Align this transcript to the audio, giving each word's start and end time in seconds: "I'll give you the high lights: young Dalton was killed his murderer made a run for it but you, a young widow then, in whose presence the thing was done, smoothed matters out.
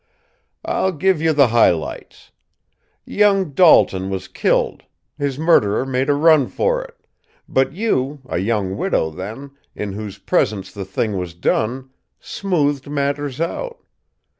"I'll 0.65 0.93
give 0.93 1.21
you 1.21 1.31
the 1.31 1.49
high 1.49 1.69
lights: 1.69 2.31
young 3.05 3.51
Dalton 3.51 4.09
was 4.09 4.27
killed 4.27 4.81
his 5.15 5.37
murderer 5.37 5.85
made 5.85 6.09
a 6.09 6.15
run 6.15 6.47
for 6.47 6.83
it 6.83 7.05
but 7.47 7.73
you, 7.73 8.19
a 8.27 8.39
young 8.39 8.75
widow 8.77 9.11
then, 9.11 9.51
in 9.75 9.93
whose 9.93 10.17
presence 10.17 10.71
the 10.71 10.85
thing 10.85 11.19
was 11.19 11.35
done, 11.35 11.91
smoothed 12.19 12.89
matters 12.89 13.39
out. 13.39 13.77